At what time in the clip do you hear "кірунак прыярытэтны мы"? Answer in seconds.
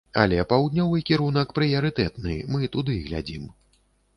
1.09-2.73